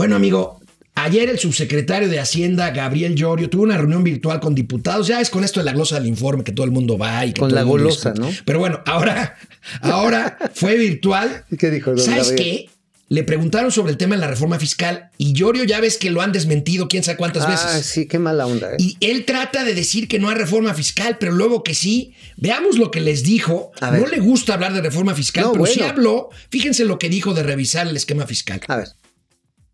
Bueno, 0.00 0.16
amigo, 0.16 0.58
ayer 0.94 1.28
el 1.28 1.38
subsecretario 1.38 2.08
de 2.08 2.18
Hacienda, 2.20 2.70
Gabriel 2.70 3.14
Llorio, 3.16 3.50
tuvo 3.50 3.64
una 3.64 3.76
reunión 3.76 4.02
virtual 4.02 4.40
con 4.40 4.54
diputados. 4.54 5.06
Ya 5.06 5.20
es 5.20 5.28
con 5.28 5.44
esto 5.44 5.60
de 5.60 5.64
la 5.66 5.74
glosa 5.74 5.96
del 5.96 6.06
informe 6.06 6.42
que 6.42 6.52
todo 6.52 6.64
el 6.64 6.72
mundo 6.72 6.96
va 6.96 7.26
y 7.26 7.34
que 7.34 7.40
Con 7.40 7.50
todo 7.50 7.56
la 7.58 7.64
golosa. 7.64 8.14
¿no? 8.16 8.30
Pero 8.46 8.60
bueno, 8.60 8.80
ahora, 8.86 9.36
ahora 9.82 10.38
fue 10.54 10.76
virtual. 10.78 11.44
¿Y 11.50 11.58
qué 11.58 11.70
dijo? 11.70 11.94
¿Sabes 11.98 12.30
Gabriel? 12.30 12.36
qué? 12.66 12.70
Le 13.10 13.24
preguntaron 13.24 13.70
sobre 13.72 13.90
el 13.92 13.98
tema 13.98 14.14
de 14.14 14.22
la 14.22 14.28
reforma 14.28 14.58
fiscal 14.58 15.10
y 15.18 15.34
Llorio 15.34 15.64
ya 15.64 15.80
ves 15.80 15.98
que 15.98 16.08
lo 16.10 16.22
han 16.22 16.32
desmentido 16.32 16.88
quién 16.88 17.02
sabe 17.02 17.18
cuántas 17.18 17.42
Ah, 17.42 17.50
veces. 17.50 17.84
sí, 17.84 18.06
qué 18.06 18.18
mala 18.18 18.46
onda. 18.46 18.72
¿eh? 18.72 18.76
Y 18.78 18.96
él 19.00 19.26
trata 19.26 19.64
de 19.64 19.74
decir 19.74 20.08
que 20.08 20.18
no 20.18 20.30
hay 20.30 20.36
reforma 20.36 20.72
fiscal, 20.72 21.18
pero 21.20 21.32
luego 21.32 21.62
que 21.62 21.74
sí. 21.74 22.14
Veamos 22.38 22.78
lo 22.78 22.90
que 22.90 23.02
les 23.02 23.22
dijo. 23.22 23.70
A 23.82 23.90
ver. 23.90 24.00
No 24.00 24.06
le 24.06 24.18
gusta 24.20 24.54
hablar 24.54 24.72
de 24.72 24.80
reforma 24.80 25.14
fiscal, 25.14 25.44
No, 25.44 25.52
pero 25.52 25.66
sí 25.66 25.80
bueno. 25.80 25.92
habló. 25.92 26.28
Fíjense 26.48 26.86
lo 26.86 26.98
que 26.98 27.10
dijo 27.10 27.34
de 27.34 27.42
revisar 27.42 27.86
el 27.86 27.96
esquema 27.96 28.26
fiscal. 28.26 28.62
A 28.66 28.76
ver. 28.76 28.88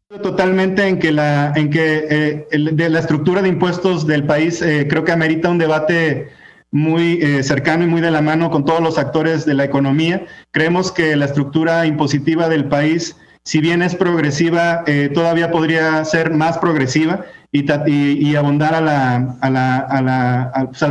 Totalmente 0.08 0.86
en 0.86 1.00
que 1.00 1.10
la, 1.10 1.52
en 1.56 1.68
que 1.68 2.06
eh, 2.08 2.46
de 2.72 2.88
la 2.90 3.00
estructura 3.00 3.42
de 3.42 3.48
impuestos 3.48 4.06
del 4.06 4.24
país 4.24 4.62
eh, 4.62 4.86
creo 4.88 5.04
que 5.04 5.10
amerita 5.10 5.50
un 5.50 5.58
debate 5.58 6.28
muy 6.70 7.18
eh, 7.20 7.42
cercano 7.42 7.82
y 7.82 7.88
muy 7.88 8.00
de 8.00 8.12
la 8.12 8.22
mano 8.22 8.50
con 8.52 8.64
todos 8.64 8.80
los 8.80 8.98
actores 8.98 9.44
de 9.44 9.54
la 9.54 9.64
economía. 9.64 10.24
Creemos 10.52 10.92
que 10.92 11.16
la 11.16 11.24
estructura 11.24 11.86
impositiva 11.86 12.48
del 12.48 12.66
país, 12.66 13.16
si 13.44 13.60
bien 13.60 13.82
es 13.82 13.96
progresiva, 13.96 14.84
todavía 15.12 15.50
podría 15.50 16.04
ser 16.04 16.30
más 16.32 16.58
progresiva 16.58 17.24
y, 17.50 17.64
y- 17.90 18.30
a 18.74 18.80
la, 18.80 19.36
a 19.40 19.50
la, 19.50 19.76
a 19.78 20.02
la, 20.02 20.42
a- 20.54 20.66
pues, 20.66 20.82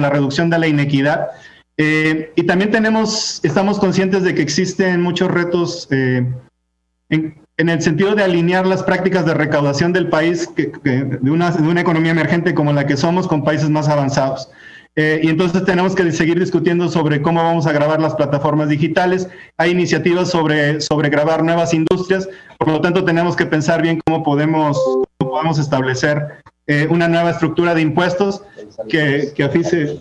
la 0.00 0.10
reducción 0.10 0.50
de 0.50 0.58
la 0.58 0.66
inequidad. 0.66 1.28
Y 1.76 2.42
también 2.44 2.70
tenemos, 2.72 3.40
estamos 3.44 3.78
conscientes 3.78 4.22
de 4.24 4.34
que 4.34 4.42
existen 4.42 5.00
muchos 5.02 5.30
retos 5.30 5.88
en, 5.90 7.34
en 7.56 7.68
el 7.68 7.80
sentido 7.82 8.14
de 8.14 8.24
alinear 8.24 8.66
las 8.66 8.82
prácticas 8.82 9.24
de 9.26 9.34
recaudación 9.34 9.92
del 9.92 10.08
país, 10.08 10.48
que- 10.56 10.72
que- 10.72 11.04
de, 11.04 11.30
una, 11.30 11.50
de 11.50 11.68
una 11.68 11.80
economía 11.80 12.10
emergente 12.12 12.54
como 12.54 12.72
la 12.72 12.86
que 12.86 12.96
somos, 12.96 13.28
con 13.28 13.44
países 13.44 13.70
más 13.70 13.88
avanzados. 13.88 14.50
Eh, 14.96 15.20
y 15.24 15.28
entonces 15.28 15.64
tenemos 15.64 15.94
que 15.94 16.10
seguir 16.12 16.38
discutiendo 16.38 16.88
sobre 16.88 17.20
cómo 17.20 17.42
vamos 17.42 17.66
a 17.66 17.72
grabar 17.72 18.00
las 18.00 18.14
plataformas 18.14 18.68
digitales. 18.68 19.28
Hay 19.56 19.72
iniciativas 19.72 20.30
sobre, 20.30 20.80
sobre 20.80 21.08
grabar 21.10 21.42
nuevas 21.42 21.74
industrias, 21.74 22.28
por 22.58 22.68
lo 22.68 22.80
tanto 22.80 23.04
tenemos 23.04 23.34
que 23.34 23.44
pensar 23.46 23.82
bien 23.82 24.00
cómo 24.06 24.22
podemos, 24.22 24.80
cómo 25.18 25.32
podemos 25.32 25.58
establecer 25.58 26.36
eh, 26.68 26.86
una 26.90 27.08
nueva 27.08 27.30
estructura 27.30 27.74
de 27.74 27.80
impuestos 27.82 28.42
que, 28.88 29.32
que 29.34 29.42
avise, 29.42 29.98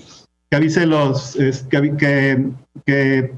que 0.49 0.55
avise 0.57 0.85
los, 0.85 1.35
que, 2.85 3.31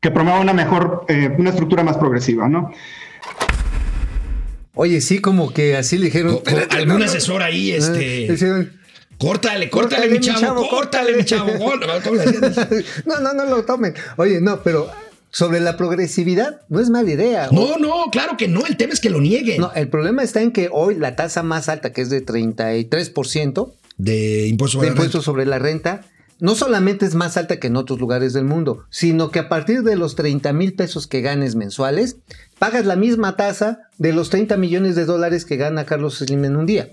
que 0.00 0.10
promueva 0.10 0.40
una 0.40 0.52
mejor, 0.52 1.04
eh, 1.08 1.34
una 1.36 1.50
estructura 1.50 1.82
más 1.82 1.96
progresiva, 1.96 2.48
¿no? 2.48 2.70
Oye, 4.74 5.00
sí, 5.00 5.20
como 5.20 5.52
que 5.52 5.76
así 5.76 5.98
le 5.98 6.06
dijeron. 6.06 6.36
Co- 6.36 6.42
co- 6.44 6.56
algún 6.70 7.02
asesor 7.02 7.42
ahí, 7.42 7.72
Ah, 7.72 7.76
este. 7.76 8.68
Córtale, 9.18 9.70
córtale, 9.70 10.08
mi 10.10 10.18
chavo, 10.18 10.68
córtale, 10.68 11.16
mi 11.16 11.24
chavo. 11.24 11.52
No, 13.06 13.20
no, 13.20 13.32
no 13.34 13.44
lo 13.44 13.64
tomen. 13.64 13.94
Oye, 14.16 14.40
no, 14.40 14.62
pero 14.62 14.90
sobre 15.30 15.60
la 15.60 15.76
progresividad 15.76 16.62
no 16.68 16.80
es 16.80 16.90
mala 16.90 17.10
idea. 17.12 17.48
No, 17.52 17.76
no, 17.78 18.06
claro 18.10 18.36
que 18.36 18.48
no. 18.48 18.66
El 18.66 18.76
tema 18.76 18.92
es 18.94 19.00
que 19.00 19.10
lo 19.10 19.20
nieguen. 19.20 19.60
No, 19.60 19.72
el 19.74 19.88
problema 19.88 20.22
está 20.24 20.40
en 20.42 20.50
que 20.50 20.68
hoy 20.72 20.96
la 20.96 21.14
tasa 21.14 21.42
más 21.44 21.68
alta, 21.68 21.92
que 21.92 22.00
es 22.02 22.10
de 22.10 22.24
33% 22.24 23.72
De 23.98 24.46
impuesto 24.48 24.78
de 24.80 24.86
sobre 24.86 24.86
la 24.88 24.92
impuesto 24.92 25.18
renta. 25.18 25.24
sobre 25.24 25.46
la 25.46 25.58
renta, 25.58 26.00
no 26.42 26.56
solamente 26.56 27.06
es 27.06 27.14
más 27.14 27.36
alta 27.36 27.60
que 27.60 27.68
en 27.68 27.76
otros 27.76 28.00
lugares 28.00 28.32
del 28.32 28.44
mundo, 28.44 28.84
sino 28.90 29.30
que 29.30 29.38
a 29.38 29.48
partir 29.48 29.84
de 29.84 29.94
los 29.94 30.16
30 30.16 30.52
mil 30.52 30.74
pesos 30.74 31.06
que 31.06 31.20
ganes 31.20 31.54
mensuales, 31.54 32.16
pagas 32.58 32.84
la 32.84 32.96
misma 32.96 33.36
tasa 33.36 33.82
de 33.98 34.12
los 34.12 34.28
30 34.28 34.56
millones 34.56 34.96
de 34.96 35.04
dólares 35.04 35.44
que 35.44 35.56
gana 35.56 35.86
Carlos 35.86 36.18
Slim 36.18 36.44
en 36.44 36.56
un 36.56 36.66
día. 36.66 36.90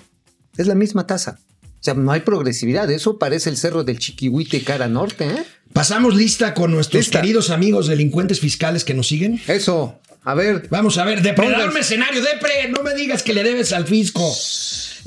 Es 0.56 0.68
la 0.68 0.76
misma 0.76 1.08
tasa. 1.08 1.40
O 1.64 1.82
sea, 1.82 1.96
no 1.96 2.12
hay 2.12 2.20
progresividad. 2.20 2.92
Eso 2.92 3.18
parece 3.18 3.50
el 3.50 3.58
cerro 3.58 3.84
del 3.84 3.98
Chiquihuite 3.98 4.64
cara 4.64 4.88
norte, 4.88 5.26
¿eh? 5.26 5.44
Pasamos 5.74 6.16
lista 6.16 6.54
con 6.54 6.72
nuestros 6.72 7.06
Lista. 7.06 7.20
queridos 7.20 7.50
amigos 7.50 7.88
delincuentes 7.88 8.40
fiscales 8.40 8.84
que 8.84 8.94
nos 8.94 9.08
siguen. 9.08 9.42
Eso. 9.48 10.00
A 10.24 10.36
ver. 10.36 10.68
Vamos 10.70 11.00
a 11.00 11.06
ver, 11.06 11.24
depredador 11.24 11.74
mercenario, 11.74 12.22
depre, 12.22 12.70
no 12.70 12.84
me 12.84 12.94
digas 12.94 13.24
que 13.24 13.34
le 13.34 13.44
debes 13.44 13.74
al 13.74 13.88
fisco. 13.88 14.32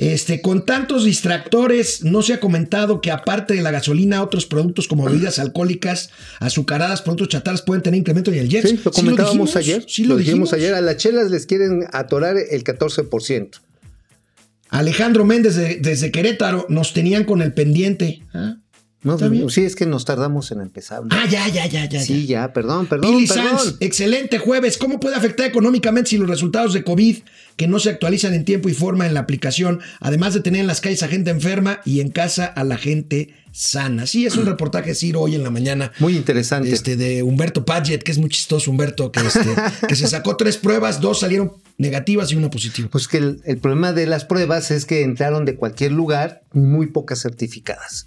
Este, 0.02 0.40
con 0.40 0.66
tantos 0.66 1.04
distractores, 1.04 2.02
no 2.02 2.22
se 2.22 2.32
ha 2.32 2.40
comentado 2.40 3.00
que 3.00 3.12
aparte 3.12 3.54
de 3.54 3.62
la 3.62 3.70
gasolina, 3.70 4.20
otros 4.22 4.46
productos 4.46 4.88
como 4.88 5.04
bebidas 5.04 5.38
alcohólicas, 5.38 6.10
azucaradas, 6.40 7.02
productos 7.02 7.28
chatarras 7.28 7.62
pueden 7.62 7.82
tener 7.84 7.98
incremento 7.98 8.32
en 8.32 8.38
el 8.40 8.48
jet. 8.48 8.66
Sí, 8.66 8.80
lo 8.84 8.90
comentábamos 8.90 9.54
ayer. 9.54 9.84
Sí, 9.86 10.04
lo, 10.04 10.16
dijimos 10.16 10.52
ayer. 10.52 10.74
A 10.74 10.80
las 10.80 10.96
chelas 10.96 11.30
les 11.30 11.46
quieren 11.46 11.84
atorar 11.92 12.36
el 12.36 12.64
14%. 12.64 13.60
Alejandro 14.70 15.24
Méndez 15.24 15.54
de- 15.54 15.76
desde 15.80 16.10
Querétaro 16.10 16.66
nos 16.68 16.92
tenían 16.94 17.24
con 17.24 17.40
el 17.42 17.52
pendiente. 17.52 18.22
Ah, 18.34 18.56
No, 19.02 19.14
¿Está 19.14 19.28
bien? 19.28 19.50
sí, 19.50 19.64
es 19.64 19.74
que 19.74 19.84
nos 19.84 20.04
tardamos 20.04 20.52
en 20.52 20.60
empezar. 20.60 21.02
Ah, 21.10 21.26
ya, 21.28 21.48
ya, 21.48 21.66
ya, 21.66 21.88
ya. 21.88 22.00
sí, 22.00 22.26
ya. 22.26 22.42
ya, 22.42 22.52
perdón, 22.52 22.86
perdón, 22.86 23.10
Billy 23.10 23.26
perdón. 23.26 23.58
Sanz, 23.58 23.76
excelente 23.80 24.38
jueves. 24.38 24.78
¿Cómo 24.78 25.00
puede 25.00 25.16
afectar 25.16 25.44
económicamente 25.46 26.10
si 26.10 26.18
los 26.18 26.28
resultados 26.28 26.72
de 26.72 26.84
COVID 26.84 27.18
que 27.56 27.66
no 27.66 27.80
se 27.80 27.90
actualizan 27.90 28.32
en 28.34 28.44
tiempo 28.44 28.68
y 28.68 28.74
forma 28.74 29.06
en 29.06 29.14
la 29.14 29.20
aplicación, 29.20 29.80
además 30.00 30.34
de 30.34 30.40
tener 30.40 30.60
en 30.60 30.68
las 30.68 30.80
calles 30.80 31.02
a 31.02 31.08
gente 31.08 31.30
enferma 31.30 31.80
y 31.84 32.00
en 32.00 32.10
casa 32.10 32.46
a 32.46 32.62
la 32.62 32.78
gente 32.78 33.34
sana? 33.50 34.06
Sí, 34.06 34.24
es 34.24 34.36
un 34.36 34.46
reportaje 34.46 34.94
Ciro 34.94 35.20
hoy 35.20 35.34
en 35.34 35.42
la 35.42 35.50
mañana. 35.50 35.90
Muy 35.98 36.16
interesante. 36.16 36.72
Este 36.72 36.96
de 36.96 37.24
Humberto 37.24 37.64
Padgett, 37.64 38.04
que 38.04 38.12
es 38.12 38.18
muy 38.18 38.30
chistoso, 38.30 38.70
Humberto, 38.70 39.10
que, 39.10 39.20
este, 39.20 39.40
que 39.88 39.96
se 39.96 40.06
sacó 40.06 40.36
tres 40.36 40.58
pruebas, 40.58 41.00
dos 41.00 41.20
salieron 41.20 41.52
negativas 41.76 42.30
y 42.30 42.36
una 42.36 42.50
positiva. 42.50 42.88
Pues 42.88 43.08
que 43.08 43.18
el, 43.18 43.40
el 43.44 43.58
problema 43.58 43.92
de 43.92 44.06
las 44.06 44.24
pruebas 44.24 44.70
es 44.70 44.86
que 44.86 45.02
entraron 45.02 45.44
de 45.44 45.56
cualquier 45.56 45.90
lugar 45.90 46.42
y 46.54 46.60
muy 46.60 46.86
pocas 46.86 47.20
certificadas. 47.20 48.06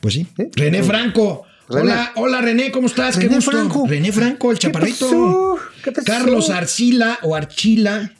Pues 0.00 0.14
sí. 0.14 0.26
¿Eh? 0.38 0.50
René 0.54 0.82
Franco. 0.82 1.44
René. 1.68 1.82
Hola, 1.82 2.12
hola 2.16 2.40
René, 2.40 2.70
¿cómo 2.70 2.86
estás? 2.86 3.16
Qué 3.16 3.24
René 3.24 3.36
gusto. 3.36 3.50
Franco. 3.50 3.86
René 3.86 4.10
Franco, 4.12 4.50
el 4.50 4.58
¿Qué 4.58 4.66
chaparrito. 4.68 5.04
pasó? 5.06 5.58
¿Qué 5.84 5.92
pasó? 5.92 6.06
Carlos 6.06 6.50
Arcila 6.50 7.18
o 7.22 7.34
Archila. 7.34 8.12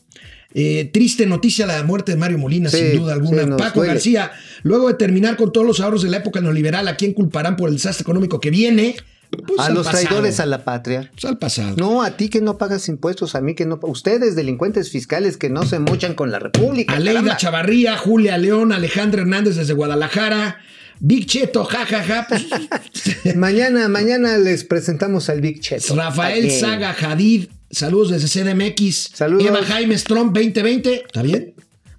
Eh, 0.54 0.88
triste 0.92 1.26
noticia 1.26 1.66
la 1.66 1.82
muerte 1.84 2.12
de 2.12 2.18
Mario 2.18 2.38
Molina, 2.38 2.70
Sí, 2.70 2.78
sin 2.78 2.98
duda 3.00 3.12
alguna. 3.12 3.42
sí, 3.44 3.50
Paco 3.58 3.80
duele. 3.80 3.92
García, 3.94 4.32
luego 4.62 4.88
de 4.88 4.94
terminar 4.94 5.36
con 5.36 5.52
todos 5.52 5.66
los 5.66 5.78
ahorros 5.80 6.02
de 6.02 6.08
la 6.10 6.16
época 6.18 6.40
neoliberal, 6.40 6.88
¿a 6.88 6.96
quién 6.96 7.12
culparán 7.12 7.56
por 7.56 7.68
el 7.68 7.74
desastre 7.76 8.02
económico 8.02 8.40
que 8.40 8.50
viene? 8.50 8.96
Pues 9.46 9.60
a 9.60 9.68
los 9.68 9.84
pasado. 9.86 10.04
traidores 10.06 10.40
a 10.40 10.46
la 10.46 10.64
patria. 10.64 11.10
Pues 11.12 11.26
al 11.26 11.36
pasado. 11.38 11.74
No, 11.76 12.02
a 12.02 12.16
ti 12.16 12.30
que 12.30 12.40
no 12.40 12.56
pagas 12.56 12.88
impuestos, 12.88 13.34
a 13.34 13.42
mí 13.42 13.54
que 13.54 13.66
no. 13.66 13.78
Ustedes, 13.82 14.36
delincuentes 14.36 14.90
fiscales 14.90 15.36
que 15.36 15.50
no 15.50 15.64
se 15.66 15.78
mochan 15.80 16.14
con 16.14 16.30
la 16.30 16.38
República. 16.38 16.94
Aleida 16.94 17.20
caramba. 17.20 17.36
Chavarría, 17.36 17.96
Julia 17.98 18.38
León, 18.38 18.72
Alejandra 18.72 19.20
Hernández 19.20 19.56
desde 19.56 19.74
Guadalajara, 19.74 20.60
Big 21.00 21.26
Cheto, 21.26 21.64
jajaja. 21.64 22.26
pues, 22.28 22.46
Mañana, 23.36 23.88
mañana 23.88 24.36
les 24.38 24.64
presentamos 24.64 25.28
al 25.28 25.40
Big 25.40 25.60
Cheto. 25.60 25.94
Rafael 25.94 26.44
Again. 26.46 26.60
Saga 26.60 26.90
Hadid, 26.98 27.46
saludos 27.70 28.10
desde 28.10 28.28
CDMX. 28.42 29.10
Saludos. 29.14 29.46
Eva 29.46 29.62
Jaime 29.64 29.96
Trump 29.98 30.34
2020, 30.34 31.02
¿está 31.06 31.22
bien? 31.22 31.54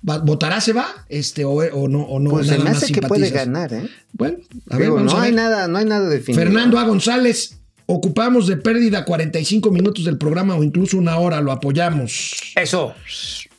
¿Va- 0.08 0.20
¿Votará 0.20 0.62
se 0.62 0.74
va? 0.74 0.88
Este, 1.10 1.44
o, 1.46 1.52
o 1.52 1.88
no, 1.88 2.02
o 2.04 2.20
no 2.20 2.30
Pues 2.30 2.48
se 2.48 2.54
nada 2.54 2.64
me 2.64 2.70
más 2.72 2.84
hace 2.84 2.94
que 2.94 3.02
puede 3.02 3.30
ganar, 3.32 3.74
¿eh? 3.74 3.90
Bueno, 4.14 4.38
a 4.70 4.78
ver, 4.78 4.92
vamos 4.92 5.14
no 5.14 5.20
a 5.20 5.24
hay 5.24 5.32
ver. 5.32 5.42
nada, 5.42 5.68
no 5.68 5.78
hay 5.78 5.86
nada 5.86 6.08
definido. 6.08 6.42
Fernando 6.44 6.80
A. 6.80 6.84
González, 6.86 7.58
ocupamos 7.86 8.48
de 8.48 8.56
pérdida 8.58 9.04
45 9.04 9.72
minutos 9.72 10.06
del 10.06 10.18
programa 10.18 10.56
o 10.56 10.64
incluso 10.64 10.98
una 10.98 11.18
hora, 11.18 11.42
lo 11.42 11.52
apoyamos. 11.52 12.34
Eso. 12.56 12.94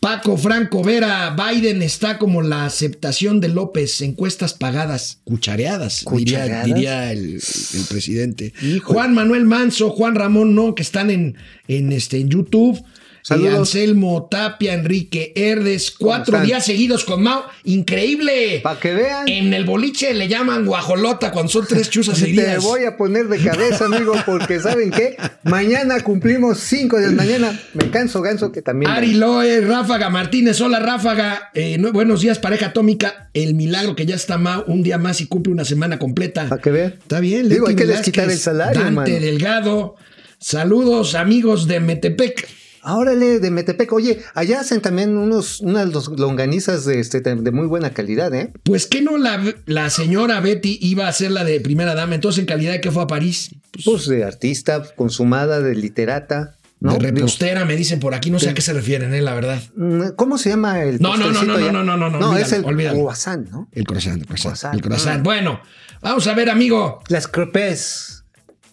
Paco 0.01 0.39
Franco 0.39 0.83
Vera, 0.83 1.37
Biden 1.37 1.83
está 1.83 2.17
como 2.19 2.41
la 2.41 2.65
aceptación 2.65 3.39
de 3.41 3.49
López, 3.49 4.01
encuestas 4.01 4.55
pagadas, 4.55 5.21
cuchareadas, 5.25 6.07
diría- 6.07 6.39
¿Cuchareadas? 6.39 6.65
diría, 6.67 7.13
el, 7.13 7.35
el 7.75 7.85
presidente. 7.87 8.55
Juan 8.83 9.13
Manuel 9.13 9.45
Manso, 9.45 9.91
Juan 9.91 10.15
Ramón 10.15 10.55
No, 10.55 10.75
que 10.75 10.83
están 10.83 11.11
en, 11.11 11.37
en, 11.69 11.93
este, 11.93 12.19
en 12.19 12.31
YouTube. 12.31 12.83
Saludos. 13.23 13.53
Eh, 13.53 13.57
Anselmo 13.59 14.29
Tapia, 14.31 14.73
Enrique 14.75 15.33
Herdes, 15.37 15.91
cuatro 15.91 16.35
están? 16.37 16.47
días 16.47 16.65
seguidos 16.65 17.05
con 17.05 17.23
Mao. 17.23 17.45
Increíble. 17.65 18.61
Para 18.63 18.81
que 18.81 18.95
vean. 18.95 19.29
En 19.29 19.53
el 19.53 19.65
boliche 19.65 20.15
le 20.15 20.27
llaman 20.29 20.65
guajolota 20.65 21.31
cuando 21.33 21.51
son 21.53 21.67
tres 21.67 21.91
chuzas 21.91 22.15
Te 22.19 22.27
seguidas. 22.27 22.63
voy 22.63 22.85
a 22.85 22.97
poner 22.97 23.29
de 23.29 23.39
cabeza, 23.39 23.87
amigo, 23.87 24.15
porque 24.25 24.59
¿saben 24.61 24.91
qué? 24.91 25.17
Mañana 25.43 26.01
cumplimos 26.01 26.59
5 26.61 26.99
de 26.99 27.07
la 27.09 27.13
mañana. 27.13 27.61
Me 27.75 27.91
canso, 27.91 28.23
ganso, 28.23 28.53
que 28.53 28.63
también. 28.63 28.91
Ari 28.91 29.15
Loe, 29.15 29.61
Ráfaga 29.61 30.09
Martínez, 30.11 30.61
hola 30.61 30.79
Ráfaga, 30.81 31.51
Eh, 31.55 31.77
no- 31.79 31.93
buenos 31.93 32.21
días 32.23 32.39
pareja 32.39 32.67
atómica, 32.67 33.29
el 33.35 33.55
milagro 33.55 33.97
que 33.97 34.07
ya 34.07 34.15
está 34.15 34.39
Mao 34.39 34.65
un 34.67 34.83
día 34.83 34.97
más 34.99 35.21
y 35.21 35.27
cumple 35.27 35.53
una 35.53 35.65
semana 35.65 35.99
completa. 35.99 36.49
Para 36.49 36.63
que 36.63 36.71
vean. 36.71 36.95
Está 37.01 37.21
bien, 37.21 37.49
Digo, 37.49 37.67
Leti 37.67 37.71
hay 37.71 37.77
que 37.77 37.85
Velázquez, 37.85 38.07
desquitar 38.07 38.31
el 38.31 38.39
salario, 38.39 38.83
Dante. 38.83 39.21
Delgado, 39.21 39.97
saludos 40.39 41.15
amigos 41.15 41.67
de 41.67 41.81
Metepec. 41.81 42.49
Órale, 42.83 43.41
de 43.41 43.51
Metepec. 43.51 43.93
Oye, 43.93 44.23
allá 44.35 44.61
hacen 44.61 44.81
también 44.81 45.17
unos, 45.17 45.61
unas 45.61 45.89
longanizas 46.09 46.85
de, 46.85 47.01
este, 47.01 47.21
de 47.21 47.51
muy 47.51 47.67
buena 47.67 47.91
calidad, 47.91 48.33
¿eh? 48.35 48.53
Pues 48.65 48.87
que 48.87 49.03
no 49.03 49.19
la, 49.19 49.43
la 49.67 49.91
señora 49.91 50.41
Betty 50.41 50.79
iba 50.81 51.07
a 51.09 51.13
ser 51.13 51.31
la 51.33 51.45
de 51.45 51.61
primera 51.61 51.95
dama, 51.95 52.15
entonces 52.15 52.41
en 52.41 52.47
calidad 52.47 52.73
de 52.73 52.81
que 52.81 52.91
fue 52.91 53.03
a 53.03 53.07
París. 53.07 53.51
Pues, 53.73 53.85
Pues 53.85 54.07
de 54.09 54.25
artista, 54.25 54.83
consumada, 54.97 55.61
de 55.61 55.75
literata. 55.75 56.57
¿no? 56.81 56.95
De 56.95 56.99
repostera 56.99 57.67
me 57.67 57.77
dicen 57.77 58.01
por 58.01 58.15
aquí, 58.15 58.31
no 58.31 58.39
sé 58.39 58.49
a 58.49 58.55
qué 58.55 58.63
se 58.63 58.73
refieren, 58.73 59.13
eh, 59.13 59.21
la 59.21 59.35
verdad. 59.35 59.61
Mm, 59.77 60.13
¿Cómo 60.17 60.39
se 60.39 60.49
llama 60.49 60.83
el 60.83 60.99
No, 61.03 61.19
no, 61.19 61.31
no, 61.31 61.43
no, 61.43 61.59
no, 61.59 61.71
no, 61.85 61.97
no, 61.97 62.09
no, 62.09 62.19
No, 62.19 62.37
es 62.39 62.47
olvídalo, 62.55 62.59
el 62.69 62.75
olvídalo. 62.75 62.99
croissant, 63.05 63.51
¿no? 63.51 63.69
El 63.73 63.85
croissant, 63.85 64.19
el 64.19 64.25
croissant. 64.27 64.53
Croissant. 64.55 64.75
El 64.75 64.81
croissant. 64.81 65.19
Ah. 65.21 65.23
Bueno, 65.23 65.61
vamos 66.01 66.27
a 66.27 66.33
ver, 66.33 66.49
amigo. 66.49 67.03
Las 67.09 67.29
crepes. 67.29 68.25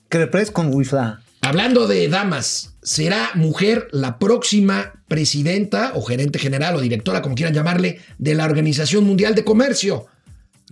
Crepes 0.07 0.51
con 0.51 0.73
wifla. 0.73 1.21
Hablando 1.41 1.87
de 1.87 2.07
damas, 2.09 2.75
¿será 2.81 3.31
mujer 3.35 3.87
la 3.91 4.19
próxima 4.19 5.03
presidenta 5.07 5.91
o 5.95 6.01
gerente 6.01 6.39
general 6.39 6.75
o 6.75 6.81
directora, 6.81 7.21
como 7.21 7.35
quieran 7.35 7.53
llamarle, 7.53 7.99
de 8.17 8.35
la 8.35 8.45
Organización 8.45 9.03
Mundial 9.05 9.35
de 9.35 9.43
Comercio? 9.43 10.07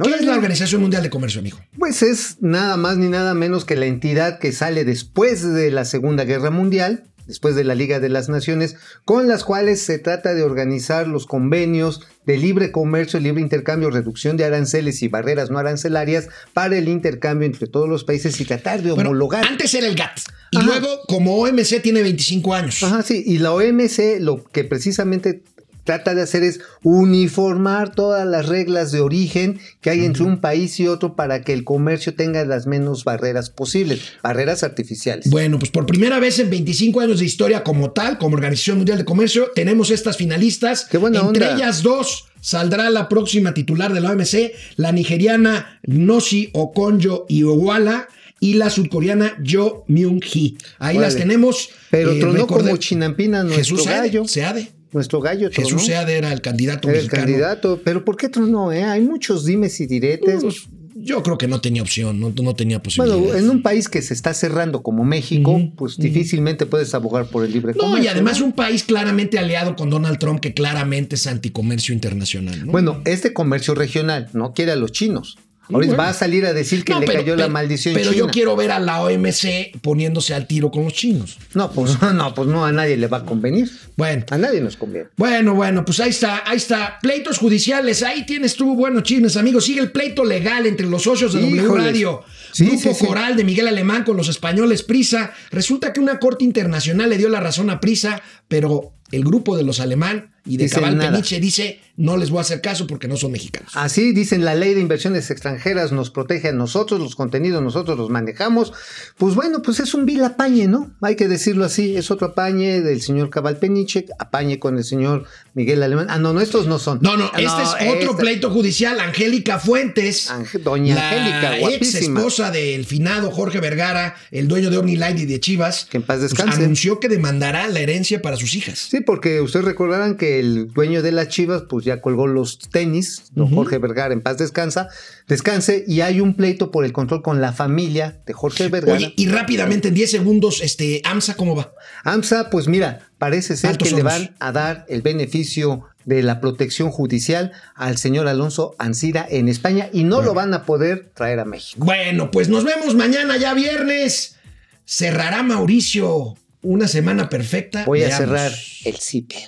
¿Qué 0.03 0.09
es 0.09 0.25
la 0.25 0.35
Organización 0.35 0.81
Mundial 0.81 1.03
de 1.03 1.09
Comercio, 1.09 1.39
amigo? 1.39 1.59
Pues 1.77 2.01
es 2.01 2.37
nada 2.41 2.75
más 2.75 2.97
ni 2.97 3.07
nada 3.07 3.33
menos 3.33 3.63
que 3.63 3.77
la 3.77 3.85
entidad 3.85 4.39
que 4.39 4.51
sale 4.51 4.83
después 4.83 5.41
de 5.41 5.71
la 5.71 5.85
Segunda 5.85 6.25
Guerra 6.25 6.51
Mundial, 6.51 7.05
después 7.27 7.55
de 7.55 7.63
la 7.63 7.75
Liga 7.75 7.99
de 7.99 8.09
las 8.09 8.29
Naciones, 8.29 8.75
con 9.03 9.27
las 9.27 9.43
cuales 9.43 9.81
se 9.81 9.99
trata 9.99 10.33
de 10.33 10.43
organizar 10.43 11.07
los 11.07 11.25
convenios 11.25 12.01
de 12.25 12.37
libre 12.37 12.71
comercio, 12.71 13.19
libre 13.19 13.41
intercambio, 13.41 13.89
reducción 13.89 14.37
de 14.37 14.45
aranceles 14.45 15.01
y 15.03 15.07
barreras 15.07 15.49
no 15.51 15.59
arancelarias 15.59 16.27
para 16.53 16.77
el 16.77 16.87
intercambio 16.89 17.45
entre 17.45 17.67
todos 17.67 17.87
los 17.89 18.03
países 18.03 18.39
y 18.41 18.45
tratar 18.45 18.81
de 18.81 18.91
Bueno, 18.91 19.09
homologar. 19.11 19.45
antes 19.45 19.73
era 19.73 19.87
el 19.87 19.95
GATT. 19.95 20.19
Y 20.51 20.57
Ajá. 20.57 20.65
luego, 20.67 20.87
como 21.07 21.35
OMC 21.37 21.81
tiene 21.81 22.01
25 22.01 22.53
años. 22.53 22.81
Ajá, 22.83 23.01
sí, 23.03 23.23
y 23.25 23.39
la 23.39 23.51
OMC 23.53 24.19
lo 24.19 24.43
que 24.43 24.63
precisamente 24.63 25.41
trata 25.85 26.13
de 26.13 26.23
hacer 26.23 26.43
es 26.43 26.59
uniformar 26.83 27.95
todas 27.95 28.27
las 28.27 28.47
reglas 28.47 28.91
de 28.91 28.99
origen 28.99 29.59
que 29.79 29.91
hay 29.91 30.03
entre 30.03 30.23
un 30.23 30.41
país 30.41 30.77
y 30.79 30.87
otro 30.87 31.15
para 31.15 31.41
que 31.43 31.53
el 31.53 31.63
comercio 31.63 32.13
tenga 32.15 32.43
las 32.43 32.67
menos 32.67 33.05
barreras 33.05 33.49
posibles, 33.49 34.01
barreras 34.21 34.63
artificiales. 34.63 35.29
Bueno, 35.29 35.57
pues 35.59 35.71
por 35.71 35.85
primera 35.85 36.19
vez 36.19 36.39
en 36.39 36.49
25 36.49 36.99
años 36.99 37.19
de 37.19 37.25
historia 37.25 37.63
como 37.63 37.91
tal, 37.91 38.17
como 38.17 38.35
Organización 38.35 38.77
Mundial 38.77 38.97
de 38.97 39.05
Comercio, 39.05 39.51
tenemos 39.55 39.91
estas 39.91 40.17
finalistas. 40.17 40.85
Qué 40.85 40.97
buena 40.97 41.21
Entre 41.21 41.45
onda. 41.45 41.55
ellas 41.55 41.83
dos 41.83 42.25
saldrá 42.41 42.89
la 42.89 43.07
próxima 43.07 43.53
titular 43.53 43.93
de 43.93 44.01
la 44.01 44.11
OMC, 44.11 44.51
la 44.75 44.91
nigeriana 44.91 45.79
Nosi 45.83 46.49
Okonjo 46.53 47.25
Iweala 47.29 48.07
y 48.39 48.55
la 48.55 48.69
surcoreana 48.69 49.37
Jo 49.43 49.85
Myung-hee. 49.87 50.57
Ahí 50.79 50.97
las 50.97 51.15
tenemos. 51.15 51.69
Pero 51.89 52.11
eh, 52.11 52.19
tronó 52.19 52.47
como 52.47 52.75
chinampina 52.77 53.43
nuestro 53.43 53.77
Jesús 53.77 53.83
Seade, 53.83 54.07
gallo. 54.09 54.27
Seade. 54.27 54.71
Nuestro 54.95 55.19
gallo 55.19 55.49
tronó. 55.49 55.67
Jesús 55.67 55.85
Seade 55.85 56.17
era 56.17 56.31
el 56.31 56.39
candidato 56.41 56.87
Era 56.87 56.97
el 56.99 57.03
mexicano. 57.03 57.25
candidato. 57.27 57.81
Pero 57.83 58.05
¿por 58.05 58.15
qué 58.15 58.29
tronó? 58.29 58.71
Eh? 58.71 58.83
Hay 58.83 59.01
muchos 59.01 59.43
dimes 59.45 59.79
y 59.81 59.87
diretes. 59.87 60.41
Pues, 60.41 60.67
yo 60.97 61.21
creo 61.21 61.37
que 61.37 61.49
no 61.49 61.59
tenía 61.59 61.81
opción, 61.81 62.19
no, 62.21 62.31
no 62.41 62.55
tenía 62.55 62.81
posibilidad. 62.81 63.17
bueno, 63.17 63.35
en 63.37 63.49
un 63.49 63.61
país 63.61 63.89
que 63.89 64.01
se 64.01 64.13
está 64.13 64.33
cerrando 64.33 64.81
como 64.81 65.03
México, 65.03 65.59
pues 65.75 65.97
difícilmente 65.97 66.65
puedes 66.65 66.93
abogar 66.95 67.27
por 67.27 67.43
el 67.43 67.51
libre 67.51 67.73
No, 67.73 67.81
comercio. 67.81 68.03
y 68.05 68.07
además 68.07 68.39
¿no? 68.39 68.45
un 68.47 68.53
país 68.53 68.83
claramente 68.85 69.37
aliado 69.37 69.75
con 69.75 69.89
Donald 69.89 70.17
Trump 70.17 70.39
que 70.39 70.53
claramente 70.53 71.15
es 71.15 71.27
anticomercio 71.27 71.93
internacional. 71.93 72.65
¿no? 72.65 72.71
Bueno, 72.71 73.01
es 73.03 73.21
de 73.21 73.33
comercio 73.33 73.75
regional, 73.75 74.29
no 74.33 74.53
quiere 74.53 74.71
a 74.71 74.77
los 74.77 74.93
chinos. 74.93 75.37
Ahora 75.73 75.87
bueno. 75.87 75.97
va 75.97 76.09
a 76.09 76.13
salir 76.13 76.45
a 76.45 76.53
decir 76.53 76.83
que 76.85 76.93
No, 76.93 76.99
le 76.99 77.07
pero- 77.07 77.19
cayó 77.19 77.35
la 77.35 77.47
maldición 77.47 77.93
Pero 77.95 78.11
china. 78.11 78.17
yo 78.25 78.27
quiero 78.31 78.55
ver 78.55 78.71
a 78.71 78.79
la 78.79 79.01
OMC 79.01 79.79
poniéndose 79.81 80.33
al 80.33 80.45
tiro 80.47 80.69
con 80.71 80.83
los 80.83 80.93
chinos. 80.93 81.37
No, 81.53 81.71
pues 81.71 81.99
no, 82.13 82.33
pues 82.33 82.47
no, 82.47 82.65
a 82.65 82.71
nadie 82.71 82.97
le 82.97 83.07
va 83.07 83.17
a 83.17 83.25
convenir. 83.25 83.69
Bueno. 83.97 84.25
A 84.29 84.37
nadie 84.37 84.61
nos 84.61 84.77
conviene. 84.77 85.07
Bueno, 85.17 85.55
bueno, 85.55 85.83
pues 85.85 85.99
ahí 85.99 86.09
está, 86.11 86.43
ahí 86.45 86.57
está. 86.57 86.99
Pleitos 87.01 87.37
judiciales, 87.39 88.03
ahí 88.03 88.25
tienes 88.25 88.55
tú 88.55 88.75
buenos 88.75 89.03
chismes, 89.03 89.37
amigo. 89.37 89.59
Sigue 89.61 89.79
el 89.81 89.91
pleito 89.91 90.23
legal 90.23 90.65
entre 90.65 90.85
los 90.87 91.03
socios 91.03 91.33
de 91.33 91.41
W 91.41 91.55
Híjoles. 91.63 91.85
Radio. 91.85 92.23
Sí, 92.51 92.65
Grupo 92.67 92.89
sí, 92.93 92.95
sí. 92.99 93.05
Coral 93.05 93.35
de 93.35 93.43
Miguel 93.43 93.67
Alemán 93.67 94.03
con 94.03 94.15
los 94.17 94.29
españoles 94.29 94.83
Prisa. 94.83 95.33
Resulta 95.51 95.91
que 95.93 95.99
una 95.99 96.19
corte 96.19 96.43
internacional 96.45 97.09
le 97.09 97.17
dio 97.17 97.27
la 97.29 97.39
razón 97.39 97.69
a 97.69 97.79
Prisa, 97.79 98.21
pero 98.47 98.93
el 99.11 99.23
grupo 99.23 99.57
de 99.57 99.63
los 99.63 99.79
alemán 99.79 100.34
y 100.45 100.57
de 100.57 100.63
Dicen 100.65 100.79
Cabal 100.81 100.97
nada. 100.97 101.11
Peniche 101.11 101.39
dice 101.39 101.79
no 101.97 102.17
les 102.17 102.29
voy 102.29 102.39
a 102.39 102.41
hacer 102.41 102.59
caso 102.61 102.87
porque 102.87 103.07
no 103.07 103.15
son 103.15 103.31
mexicanos. 103.31 103.71
Así 103.73 104.11
dicen, 104.11 104.43
la 104.43 104.53
ley 104.53 104.73
de 104.73 104.81
inversiones 104.81 105.31
extranjeras 105.31 105.93
nos 105.93 106.09
protege 106.09 106.49
a 106.49 106.51
nosotros, 106.51 106.99
los 106.99 107.15
contenidos 107.15 107.63
nosotros 107.63 107.97
los 107.97 108.09
manejamos. 108.09 108.73
Pues 109.17 109.33
bueno, 109.35 109.61
pues 109.61 109.79
es 109.79 109.93
un 109.93 110.05
vil 110.05 110.21
apañe, 110.23 110.67
¿no? 110.67 110.91
Hay 111.01 111.15
que 111.15 111.27
decirlo 111.29 111.63
así, 111.63 111.95
es 111.95 112.11
otro 112.11 112.27
apañe 112.27 112.81
del 112.81 113.01
señor 113.01 113.29
Cabal 113.29 113.57
Peniche, 113.57 114.07
apañe 114.19 114.59
con 114.59 114.77
el 114.77 114.83
señor 114.83 115.25
Miguel 115.53 115.81
Alemán. 115.83 116.07
Ah, 116.09 116.19
no, 116.19 116.33
no, 116.33 116.41
estos 116.41 116.67
no 116.67 116.79
son. 116.79 116.99
No, 117.01 117.15
no, 117.15 117.31
este 117.37 117.43
es 117.63 117.93
otro 117.95 118.11
este- 118.11 118.15
pleito 118.21 118.49
judicial. 118.51 118.99
Angélica 118.99 119.59
Fuentes, 119.59 120.29
Doña 120.63 120.95
la 120.95 121.09
Angélica, 121.09 121.69
ex 121.75 121.95
esposa 121.95 122.51
del 122.51 122.85
finado 122.85 123.31
Jorge 123.31 123.61
Vergara, 123.61 124.15
el 124.31 124.49
dueño 124.49 124.69
de 124.69 124.77
OmniLife 124.77 125.21
y 125.21 125.25
de 125.25 125.39
Chivas, 125.39 125.85
Que 125.85 125.97
en 125.97 126.03
paz 126.03 126.17
pues, 126.19 126.31
descanse. 126.31 126.61
anunció 126.61 126.99
que 126.99 127.07
demandará 127.07 127.67
la 127.69 127.79
herencia 127.79 128.21
para 128.21 128.35
sus 128.35 128.53
hijas. 128.55 128.79
Sí, 128.91 128.99
porque 128.99 129.39
ustedes 129.39 129.63
recordarán 129.65 130.17
que 130.17 130.34
el 130.39 130.71
dueño 130.73 131.01
de 131.01 131.11
las 131.11 131.29
Chivas, 131.29 131.63
pues 131.69 131.85
ya 131.85 132.01
colgó 132.01 132.27
los 132.27 132.59
tenis, 132.59 133.31
don. 133.31 133.53
Jorge 133.53 133.77
Vergara, 133.77 134.13
en 134.13 134.21
paz 134.21 134.37
descansa, 134.37 134.89
descanse, 135.27 135.83
y 135.87 136.01
hay 136.01 136.21
un 136.21 136.35
pleito 136.35 136.71
por 136.71 136.85
el 136.85 136.93
control 136.93 137.21
con 137.21 137.41
la 137.41 137.53
familia 137.53 138.21
de 138.25 138.33
Jorge 138.33 138.67
Vergara. 138.69 138.97
Oye, 138.97 139.13
y 139.15 139.27
rápidamente, 139.27 139.89
en 139.89 139.93
10 139.93 140.11
segundos, 140.11 140.61
este, 140.61 141.01
AMSA, 141.03 141.35
¿cómo 141.35 141.55
va? 141.55 141.73
AMSA, 142.03 142.49
pues 142.49 142.67
mira, 142.67 143.09
parece 143.17 143.55
ser 143.55 143.71
Altos 143.71 143.89
que 143.89 143.95
le 143.95 144.03
van 144.03 144.35
a 144.39 144.51
dar 144.51 144.85
el 144.89 145.01
beneficio 145.01 145.83
de 146.05 146.23
la 146.23 146.39
protección 146.39 146.91
judicial 146.91 147.51
al 147.75 147.97
señor 147.97 148.27
Alonso 148.27 148.75
Ancira 148.77 149.25
en 149.29 149.49
España 149.49 149.89
y 149.91 150.03
no 150.03 150.21
lo 150.21 150.33
van 150.33 150.53
a 150.53 150.63
poder 150.63 151.11
traer 151.13 151.39
a 151.39 151.45
México. 151.45 151.83
Bueno, 151.83 152.31
pues 152.31 152.47
nos 152.47 152.63
vemos 152.63 152.95
mañana, 152.95 153.37
ya 153.37 153.53
viernes. 153.53 154.37
Cerrará 154.85 155.41
Mauricio 155.41 156.35
una 156.61 156.87
semana 156.87 157.29
perfecta. 157.29 157.85
Voy 157.85 158.03
a 158.03 158.15
cerrar 158.15 158.51
el 158.85 158.95
zipper. 158.97 159.47